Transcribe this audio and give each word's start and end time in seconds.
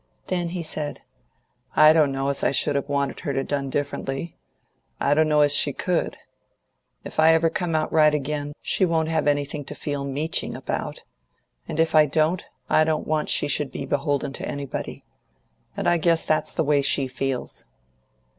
Then 0.29 0.49
he 0.49 0.63
said, 0.63 1.01
"I 1.75 1.93
don't 1.93 2.11
know 2.11 2.29
as 2.29 2.43
I 2.43 2.49
should 2.49 2.73
have 2.75 2.89
wanted 2.89 3.19
her 3.19 3.33
to 3.33 3.43
done 3.43 3.69
differently; 3.69 4.35
I 4.99 5.13
don't 5.13 5.27
know 5.27 5.41
as 5.41 5.53
she 5.53 5.73
could. 5.73 6.17
If 7.03 7.19
I 7.19 7.35
ever 7.35 7.51
come 7.51 7.75
right 7.91 8.11
again, 8.15 8.53
she 8.63 8.83
won't 8.83 9.09
have 9.09 9.27
anything 9.27 9.63
to 9.65 9.75
feel 9.75 10.03
meeching 10.03 10.55
about; 10.55 11.03
and 11.67 11.79
if 11.79 11.93
I 11.93 12.07
don't, 12.07 12.43
I 12.67 12.83
don't 12.83 13.05
want 13.05 13.29
she 13.29 13.47
should 13.47 13.69
be 13.71 13.85
beholden 13.85 14.33
to 14.33 14.49
anybody. 14.49 15.05
And 15.77 15.87
I 15.87 15.97
guess 15.99 16.25
that's 16.25 16.51
the 16.55 16.63
way 16.63 16.81
she 16.81 17.07
feels." 17.07 17.63